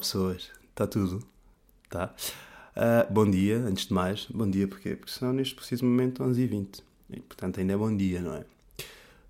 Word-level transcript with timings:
pessoas, 0.00 0.50
está 0.70 0.86
tudo? 0.86 1.22
Tá? 1.88 2.14
Uh, 2.74 3.12
bom 3.12 3.30
dia, 3.30 3.58
antes 3.58 3.86
de 3.86 3.92
mais, 3.92 4.26
bom 4.26 4.48
dia 4.48 4.66
porquê? 4.66 4.96
Porque 4.96 5.12
são 5.12 5.32
neste 5.32 5.54
preciso 5.54 5.84
momento 5.84 6.24
11h20 6.24 6.80
e 7.10 7.20
portanto 7.20 7.60
ainda 7.60 7.74
é 7.74 7.76
bom 7.76 7.94
dia, 7.94 8.20
não 8.20 8.34
é? 8.34 8.44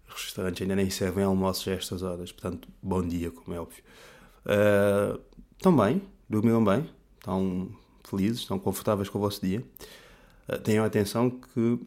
Os 0.09 0.24
restaurantes 0.24 0.62
ainda 0.62 0.77
nem 0.77 0.88
servem 0.88 1.24
almoços 1.24 1.66
a 1.66 1.73
estas 1.73 2.02
horas, 2.02 2.30
portanto, 2.30 2.69
bom 2.83 3.02
dia, 3.06 3.30
como 3.30 3.56
é 3.56 3.60
óbvio. 3.60 3.83
Uh, 4.46 5.20
estão 5.56 5.77
bem, 5.77 6.02
dormiram 6.29 6.65
bem, 6.65 6.88
estão 7.18 7.68
felizes, 8.05 8.41
estão 8.41 8.59
confortáveis 8.59 9.09
com 9.09 9.18
o 9.18 9.21
vosso 9.21 9.45
dia. 9.45 9.65
Uh, 10.48 10.59
tenham 10.59 10.84
atenção 10.84 11.30
que 11.30 11.80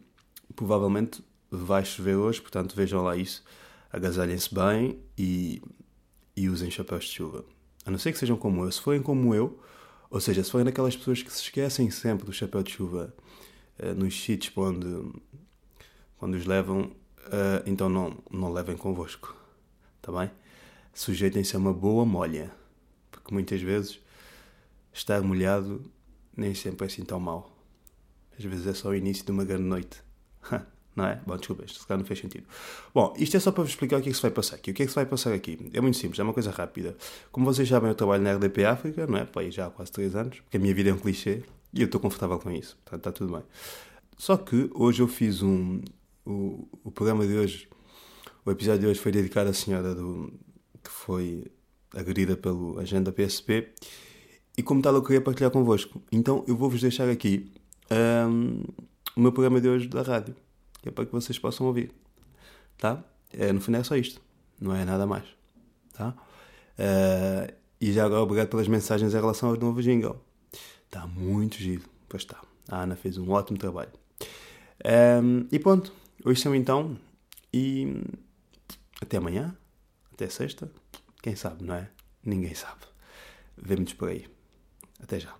provavelmente 0.54 1.24
vai 1.50 1.84
chover 1.84 2.16
hoje, 2.16 2.42
portanto 2.42 2.76
vejam 2.76 3.02
lá 3.02 3.16
isso, 3.16 3.42
agasalhem-se 3.90 4.54
bem 4.54 4.98
e, 5.16 5.62
e 6.36 6.48
usem 6.50 6.70
chapéus 6.70 7.04
de 7.04 7.12
chuva. 7.12 7.44
A 7.84 7.90
não 7.90 7.98
ser 7.98 8.12
que 8.12 8.18
sejam 8.18 8.36
como 8.36 8.64
eu. 8.64 8.72
Se 8.72 8.80
forem 8.80 9.02
como 9.02 9.34
eu, 9.34 9.60
ou 10.10 10.20
seja, 10.20 10.42
se 10.42 10.50
forem 10.50 10.64
daquelas 10.64 10.96
pessoas 10.96 11.22
que 11.22 11.32
se 11.32 11.42
esquecem 11.42 11.90
sempre 11.90 12.24
do 12.24 12.32
chapéu 12.32 12.62
de 12.62 12.72
chuva 12.72 13.14
uh, 13.78 13.94
nos 13.94 14.20
sítios 14.22 14.56
onde, 14.56 14.86
onde 16.20 16.36
os 16.36 16.46
levam, 16.46 16.82
uh, 16.82 17.62
então 17.66 17.88
não, 17.88 18.16
não 18.30 18.52
levem 18.52 18.76
convosco. 18.76 19.36
Está 19.96 20.12
bem? 20.12 20.30
Sujeitem-se 20.92 21.56
a 21.56 21.58
uma 21.58 21.72
boa 21.72 22.04
molha. 22.04 22.52
Porque 23.10 23.32
muitas 23.32 23.60
vezes 23.60 24.00
estar 24.92 25.22
molhado 25.22 25.82
nem 26.36 26.54
sempre 26.54 26.84
é 26.84 26.86
assim 26.86 27.04
tão 27.04 27.20
mau. 27.20 27.50
Às 28.38 28.44
vezes 28.44 28.66
é 28.66 28.74
só 28.74 28.88
o 28.88 28.94
início 28.94 29.24
de 29.24 29.30
uma 29.30 29.44
grande 29.44 29.64
noite. 29.64 30.02
Não 30.94 31.06
é? 31.06 31.20
Bom, 31.26 31.36
desculpa, 31.36 31.64
isto 31.64 31.80
se 31.80 31.86
calhar 31.86 31.98
não 31.98 32.06
fez 32.06 32.20
sentido. 32.20 32.44
Bom, 32.94 33.14
isto 33.18 33.36
é 33.36 33.40
só 33.40 33.50
para 33.50 33.62
vos 33.62 33.70
explicar 33.70 33.98
o 33.98 34.02
que 34.02 34.08
é 34.08 34.12
que 34.12 34.16
se 34.16 34.22
vai 34.22 34.30
passar 34.30 34.56
aqui. 34.56 34.70
O 34.70 34.74
que 34.74 34.82
é 34.82 34.86
que 34.86 34.92
se 34.92 34.96
vai 34.96 35.06
passar 35.06 35.32
aqui? 35.32 35.58
É 35.72 35.80
muito 35.80 35.96
simples, 35.96 36.20
é 36.20 36.22
uma 36.22 36.32
coisa 36.32 36.50
rápida. 36.50 36.96
Como 37.32 37.44
vocês 37.44 37.68
sabem, 37.68 37.88
eu 37.88 37.94
trabalho 37.94 38.22
na 38.22 38.34
RDP 38.34 38.64
África, 38.64 39.06
não 39.06 39.18
é? 39.18 39.24
Pai, 39.24 39.50
já 39.50 39.66
há 39.66 39.70
quase 39.70 39.90
3 39.92 40.14
anos, 40.14 40.40
porque 40.40 40.56
a 40.56 40.60
minha 40.60 40.74
vida 40.74 40.90
é 40.90 40.92
um 40.92 40.98
clichê 40.98 41.42
e 41.72 41.80
eu 41.80 41.86
estou 41.86 42.00
confortável 42.00 42.38
com 42.38 42.50
isso. 42.50 42.76
Portanto, 42.84 43.00
está 43.00 43.12
tudo 43.12 43.32
bem. 43.32 43.42
Só 44.16 44.36
que 44.36 44.70
hoje 44.74 45.02
eu 45.02 45.08
fiz 45.08 45.42
um. 45.42 45.80
O, 46.24 46.66
o 46.84 46.90
programa 46.90 47.26
de 47.26 47.34
hoje, 47.34 47.68
o 48.46 48.50
episódio 48.50 48.82
de 48.82 48.86
hoje 48.86 49.00
foi 49.00 49.12
dedicado 49.12 49.50
à 49.50 49.52
senhora 49.52 49.94
do, 49.94 50.32
que 50.82 50.90
foi 50.90 51.44
agredida 51.94 52.36
pelo 52.36 52.78
agente 52.78 53.04
da 53.04 53.12
PSP 53.12 53.72
e 54.56 54.62
como 54.62 54.82
tal 54.82 54.94
eu 54.94 55.02
queria 55.02 55.20
partilhar 55.20 55.50
convosco. 55.50 56.00
Então 56.12 56.44
eu 56.46 56.56
vou-vos 56.56 56.80
deixar 56.80 57.08
aqui 57.08 57.52
um, 57.90 58.62
o 59.16 59.20
meu 59.20 59.32
programa 59.32 59.60
de 59.60 59.68
hoje 59.68 59.88
da 59.88 60.02
rádio 60.02 60.34
que 60.84 60.90
é 60.90 60.92
para 60.92 61.06
que 61.06 61.12
vocês 61.12 61.38
possam 61.38 61.66
ouvir. 61.66 61.90
Tá? 62.76 63.02
É, 63.32 63.50
no 63.50 63.58
fundo 63.58 63.78
é 63.78 63.82
só 63.82 63.96
isto, 63.96 64.20
não 64.60 64.76
é 64.76 64.84
nada 64.84 65.06
mais. 65.06 65.24
Tá? 65.94 66.10
Uh, 66.78 67.54
e 67.80 67.90
já 67.90 68.04
agora 68.04 68.20
obrigado 68.20 68.48
pelas 68.48 68.68
mensagens 68.68 69.14
em 69.14 69.16
relação 69.16 69.48
ao 69.48 69.56
novo 69.56 69.80
jingle. 69.80 70.22
Está 70.84 71.06
muito 71.06 71.56
giro. 71.56 71.88
Pois 72.06 72.22
está. 72.22 72.38
A 72.68 72.82
Ana 72.82 72.96
fez 72.96 73.16
um 73.16 73.30
ótimo 73.30 73.58
trabalho. 73.58 73.92
Um, 75.22 75.46
e 75.50 75.58
pronto. 75.58 75.90
Hoje 76.22 76.42
são 76.42 76.54
então. 76.54 76.98
E 77.50 78.02
até 79.00 79.16
amanhã. 79.16 79.56
Até 80.12 80.28
sexta. 80.28 80.70
Quem 81.22 81.34
sabe, 81.34 81.64
não 81.64 81.74
é? 81.74 81.88
Ninguém 82.22 82.54
sabe. 82.54 82.82
Vemo-nos 83.56 83.94
por 83.94 84.10
aí. 84.10 84.26
Até 85.02 85.18
já. 85.18 85.34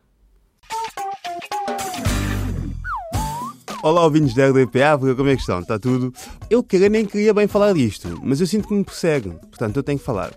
Olá, 3.84 4.02
ouvintes 4.02 4.32
da 4.32 4.48
RDP 4.48 4.82
África, 4.82 5.14
como 5.14 5.28
é 5.28 5.34
que 5.34 5.42
estão? 5.42 5.60
Está 5.60 5.78
tudo? 5.78 6.10
Eu 6.48 6.62
queria, 6.62 6.88
nem 6.88 7.04
queria 7.04 7.34
bem 7.34 7.46
falar 7.46 7.74
disto, 7.74 8.18
mas 8.22 8.40
eu 8.40 8.46
sinto 8.46 8.66
que 8.66 8.72
me 8.72 8.82
persegue, 8.82 9.28
portanto 9.50 9.76
eu 9.76 9.82
tenho 9.82 9.98
que 9.98 10.04
falar. 10.06 10.32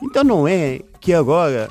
Então 0.00 0.22
não 0.22 0.46
é 0.46 0.78
que 1.00 1.12
agora 1.12 1.68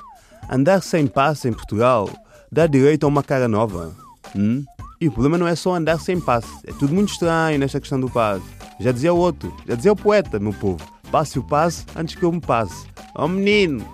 andar 0.50 0.82
sem 0.82 1.08
passe 1.08 1.48
em 1.48 1.54
Portugal 1.54 2.10
dá 2.52 2.68
direito 2.68 3.06
a 3.06 3.08
uma 3.08 3.24
cara 3.24 3.48
nova? 3.48 3.96
Hum? 4.36 4.66
E 5.00 5.08
o 5.08 5.12
problema 5.14 5.38
não 5.38 5.48
é 5.48 5.56
só 5.56 5.74
andar 5.74 6.02
sem 6.02 6.20
passe, 6.20 6.52
é 6.68 6.74
tudo 6.74 6.94
muito 6.94 7.14
estranho 7.14 7.58
nesta 7.58 7.80
questão 7.80 7.98
do 7.98 8.10
passe. 8.10 8.44
Já 8.82 8.92
dizia 8.92 9.14
o 9.14 9.18
outro, 9.18 9.56
já 9.66 9.76
dizia 9.76 9.94
o 9.94 9.96
poeta, 9.96 10.38
meu 10.38 10.52
povo, 10.52 10.86
passe 11.14 11.40
o 11.40 11.44
passe 11.44 11.86
antes 11.96 12.14
que 12.14 12.24
eu 12.24 12.32
me 12.34 12.42
passe. 12.42 12.86
Oh 13.16 13.30
menino, 13.30 13.88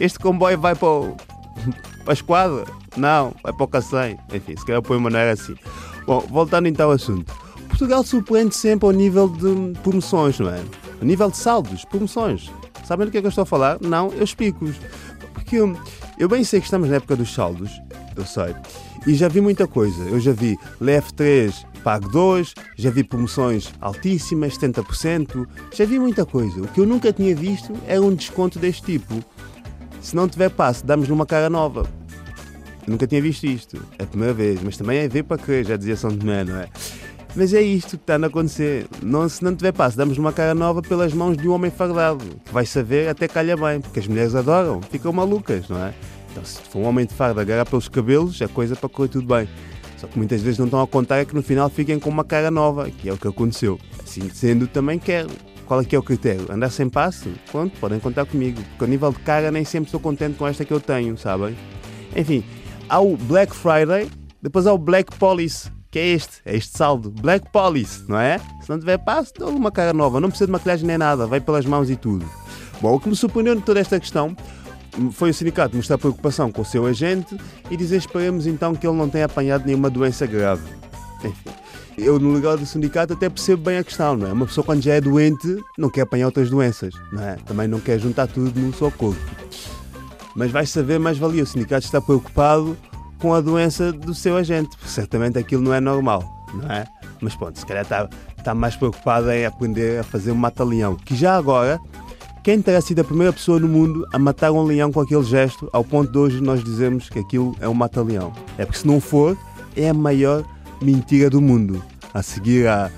este 0.00 0.18
comboio 0.18 0.58
vai 0.58 0.74
para, 0.74 0.88
o... 0.88 1.16
para 2.02 2.10
a 2.10 2.14
esquadra? 2.14 2.64
Não, 2.96 3.32
vai 3.44 3.52
para 3.52 3.64
o 3.64 3.68
Cacém. 3.68 4.18
Enfim, 4.34 4.56
se 4.56 4.66
calhar 4.66 4.82
poema 4.82 5.08
não 5.08 5.20
era 5.20 5.32
assim. 5.32 5.54
Bom, 6.10 6.26
voltando 6.28 6.66
então 6.66 6.88
ao 6.88 6.96
assunto. 6.96 7.32
Portugal 7.68 8.02
surpreende 8.02 8.52
sempre 8.56 8.84
ao 8.84 8.90
nível 8.90 9.28
de 9.28 9.78
promoções, 9.78 10.40
não 10.40 10.50
é? 10.50 10.60
A 11.00 11.04
nível 11.04 11.30
de 11.30 11.36
saldos, 11.36 11.84
promoções. 11.84 12.50
Sabem 12.82 13.06
do 13.06 13.12
que 13.12 13.18
é 13.18 13.20
que 13.20 13.28
eu 13.28 13.28
estou 13.28 13.42
a 13.42 13.46
falar? 13.46 13.78
Não, 13.80 14.10
eu 14.14 14.24
explico-vos. 14.24 14.74
Porque 15.32 15.54
eu, 15.54 15.78
eu 16.18 16.28
bem 16.28 16.42
sei 16.42 16.58
que 16.58 16.66
estamos 16.66 16.88
na 16.88 16.96
época 16.96 17.14
dos 17.14 17.32
saldos, 17.32 17.70
eu 18.16 18.26
sei. 18.26 18.56
E 19.06 19.14
já 19.14 19.28
vi 19.28 19.40
muita 19.40 19.68
coisa. 19.68 20.02
Eu 20.02 20.18
já 20.18 20.32
vi 20.32 20.58
leve 20.80 21.12
3, 21.12 21.64
pague 21.84 22.08
2, 22.08 22.54
já 22.76 22.90
vi 22.90 23.04
promoções 23.04 23.72
altíssimas, 23.80 24.58
70%. 24.58 25.46
Já 25.72 25.84
vi 25.84 26.00
muita 26.00 26.26
coisa. 26.26 26.60
O 26.60 26.66
que 26.66 26.80
eu 26.80 26.86
nunca 26.86 27.12
tinha 27.12 27.36
visto 27.36 27.72
era 27.86 28.02
um 28.02 28.12
desconto 28.12 28.58
deste 28.58 28.82
tipo. 28.82 29.14
Se 30.00 30.16
não 30.16 30.28
tiver 30.28 30.50
passe, 30.50 30.84
damos 30.84 31.08
numa 31.08 31.24
cara 31.24 31.48
nova. 31.48 31.86
Nunca 32.86 33.06
tinha 33.06 33.20
visto 33.20 33.44
isto. 33.44 33.82
É 33.98 34.04
a 34.04 34.06
primeira 34.06 34.34
vez. 34.34 34.60
Mas 34.62 34.76
também 34.76 34.98
é 34.98 35.08
ver 35.08 35.24
para 35.24 35.36
crer, 35.36 35.66
já 35.66 35.76
dizia 35.76 35.96
São 35.96 36.16
Tomé, 36.16 36.44
não 36.44 36.56
é? 36.56 36.68
Mas 37.34 37.54
é 37.54 37.62
isto 37.62 37.90
que 37.90 38.02
está 38.02 38.16
a 38.16 38.26
acontecer. 38.26 38.86
Não, 39.02 39.28
se 39.28 39.42
não 39.44 39.54
tiver 39.54 39.72
passo, 39.72 39.96
damos 39.96 40.18
uma 40.18 40.32
cara 40.32 40.54
nova 40.54 40.82
pelas 40.82 41.12
mãos 41.12 41.36
de 41.36 41.48
um 41.48 41.52
homem 41.52 41.70
fardado, 41.70 42.24
que 42.44 42.52
vai 42.52 42.66
saber 42.66 43.08
até 43.08 43.28
calha 43.28 43.56
bem, 43.56 43.80
porque 43.80 44.00
as 44.00 44.08
mulheres 44.08 44.34
adoram, 44.34 44.80
ficam 44.82 45.12
malucas, 45.12 45.68
não 45.68 45.78
é? 45.78 45.94
Então, 46.30 46.44
se 46.44 46.60
for 46.62 46.80
um 46.80 46.86
homem 46.86 47.06
de 47.06 47.14
farda 47.14 47.40
agarrar 47.40 47.66
pelos 47.66 47.88
cabelos, 47.88 48.40
é 48.40 48.48
coisa 48.48 48.74
para 48.74 48.88
correr 48.88 49.08
tudo 49.08 49.26
bem. 49.26 49.48
Só 49.96 50.06
que 50.06 50.16
muitas 50.16 50.40
vezes 50.40 50.58
não 50.58 50.66
estão 50.66 50.80
a 50.80 50.86
contar 50.86 51.18
é 51.18 51.24
que 51.24 51.34
no 51.34 51.42
final 51.42 51.68
fiquem 51.68 51.98
com 51.98 52.08
uma 52.08 52.24
cara 52.24 52.50
nova, 52.50 52.90
que 52.90 53.08
é 53.08 53.12
o 53.12 53.18
que 53.18 53.28
aconteceu. 53.28 53.78
Assim 54.02 54.28
sendo, 54.30 54.66
também 54.66 54.98
quero. 54.98 55.28
Qual 55.66 55.80
é 55.80 55.84
que 55.84 55.94
é 55.94 55.98
o 55.98 56.02
critério? 56.02 56.50
Andar 56.50 56.70
sem 56.70 56.88
passo? 56.88 57.30
Pronto, 57.50 57.78
podem 57.78 58.00
contar 58.00 58.24
comigo. 58.24 58.60
Porque 58.70 58.84
a 58.84 58.88
nível 58.88 59.12
de 59.12 59.20
cara 59.20 59.52
nem 59.52 59.64
sempre 59.64 59.88
estou 59.88 60.00
contente 60.00 60.36
com 60.36 60.48
esta 60.48 60.64
que 60.64 60.72
eu 60.72 60.80
tenho, 60.80 61.16
sabem? 61.16 61.54
Enfim, 62.16 62.42
há 62.90 63.00
o 63.00 63.16
Black 63.16 63.54
Friday, 63.54 64.10
depois 64.42 64.66
há 64.66 64.72
o 64.72 64.78
Black 64.78 65.16
Police, 65.16 65.70
que 65.90 65.98
é 65.98 66.08
este, 66.08 66.42
é 66.44 66.56
este 66.56 66.76
saldo. 66.76 67.10
Black 67.10 67.50
Police, 67.50 68.04
não 68.08 68.18
é? 68.18 68.38
Se 68.60 68.68
não 68.68 68.78
tiver 68.78 68.98
passo, 68.98 69.32
dou 69.38 69.48
uma 69.50 69.70
cara 69.70 69.92
nova. 69.92 70.20
Não 70.20 70.28
precisa 70.28 70.46
de 70.46 70.52
maquilhagem 70.52 70.86
nem 70.86 70.98
nada, 70.98 71.26
vai 71.26 71.40
pelas 71.40 71.64
mãos 71.64 71.88
e 71.88 71.96
tudo. 71.96 72.28
Bom, 72.80 72.94
o 72.94 73.00
que 73.00 73.08
me 73.08 73.16
surpreendeu 73.16 73.54
de 73.54 73.62
toda 73.62 73.78
esta 73.80 73.98
questão 73.98 74.36
foi 75.12 75.30
o 75.30 75.34
sindicato 75.34 75.76
mostrar 75.76 75.98
preocupação 75.98 76.50
com 76.50 76.62
o 76.62 76.64
seu 76.64 76.84
agente 76.84 77.36
e 77.70 77.76
dizer 77.76 77.96
esperemos 77.96 78.46
então 78.46 78.74
que 78.74 78.86
ele 78.86 78.96
não 78.96 79.08
tenha 79.08 79.26
apanhado 79.26 79.64
nenhuma 79.64 79.88
doença 79.88 80.26
grave. 80.26 80.62
Enfim, 81.24 81.50
eu 81.96 82.18
no 82.18 82.32
legal 82.32 82.56
do 82.56 82.66
sindicato 82.66 83.12
até 83.12 83.28
percebo 83.28 83.62
bem 83.62 83.78
a 83.78 83.84
questão, 83.84 84.16
não 84.16 84.26
é? 84.26 84.32
Uma 84.32 84.46
pessoa 84.46 84.64
quando 84.64 84.82
já 84.82 84.94
é 84.94 85.00
doente 85.00 85.62
não 85.78 85.90
quer 85.90 86.02
apanhar 86.02 86.26
outras 86.26 86.50
doenças, 86.50 86.92
não 87.12 87.22
é? 87.22 87.36
Também 87.36 87.68
não 87.68 87.78
quer 87.78 88.00
juntar 88.00 88.26
tudo 88.26 88.58
num 88.58 88.72
só 88.72 88.90
corpo. 88.90 89.20
Mas 90.34 90.50
vais 90.50 90.70
saber 90.70 90.98
mais 90.98 91.18
valia. 91.18 91.42
O 91.42 91.46
sindicato 91.46 91.84
está 91.84 92.00
preocupado 92.00 92.76
com 93.18 93.34
a 93.34 93.40
doença 93.40 93.92
do 93.92 94.14
seu 94.14 94.36
agente. 94.36 94.70
Certamente 94.84 95.38
aquilo 95.38 95.62
não 95.62 95.74
é 95.74 95.80
normal, 95.80 96.24
não 96.54 96.70
é? 96.70 96.86
Mas 97.20 97.36
pronto, 97.36 97.58
se 97.58 97.66
calhar 97.66 97.82
está, 97.82 98.08
está 98.36 98.54
mais 98.54 98.76
preocupado 98.76 99.30
em 99.30 99.44
aprender 99.44 100.00
a 100.00 100.02
fazer 100.02 100.32
um 100.32 100.36
mata-leão. 100.36 100.96
Que 100.96 101.14
já 101.14 101.36
agora, 101.36 101.78
quem 102.42 102.60
terá 102.62 102.80
sido 102.80 103.00
a 103.00 103.04
primeira 103.04 103.32
pessoa 103.32 103.60
no 103.60 103.68
mundo 103.68 104.06
a 104.12 104.18
matar 104.18 104.50
um 104.50 104.62
leão 104.62 104.90
com 104.90 105.00
aquele 105.00 105.22
gesto, 105.22 105.68
ao 105.72 105.84
ponto 105.84 106.10
de 106.10 106.18
hoje 106.18 106.40
nós 106.40 106.64
dizemos 106.64 107.08
que 107.08 107.18
aquilo 107.18 107.54
é 107.60 107.68
um 107.68 107.74
mata-leão? 107.74 108.32
É 108.56 108.64
porque 108.64 108.80
se 108.80 108.86
não 108.86 109.00
for, 109.00 109.36
é 109.76 109.90
a 109.90 109.94
maior 109.94 110.44
mentira 110.80 111.28
do 111.28 111.40
mundo. 111.40 111.82
A 112.14 112.22
seguir 112.22 112.66
a. 112.66 112.90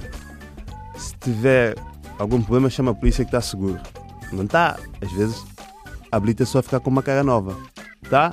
Se 0.96 1.14
tiver 1.17 1.75
algum 2.19 2.40
problema, 2.40 2.70
chama 2.70 2.93
a 2.93 2.94
polícia 2.94 3.25
que 3.25 3.28
está 3.28 3.40
seguro. 3.40 3.81
Não 4.32 4.44
está? 4.44 4.78
Às 5.02 5.12
vezes 5.12 5.44
habilita 6.12 6.44
só 6.44 6.59
a 6.59 6.62
ficar 6.62 6.81
com 6.81 6.91
uma 6.91 7.03
cara 7.03 7.25
nova. 7.25 7.56
Tá? 8.09 8.31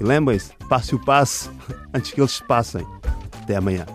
E 0.00 0.04
lembrem-se, 0.04 0.52
passe 0.68 0.94
o 0.94 1.04
passe 1.04 1.50
antes 1.92 2.12
que 2.12 2.20
eles 2.20 2.32
se 2.32 2.44
passem. 2.44 2.86
Até 3.42 3.56
amanhã. 3.56 3.86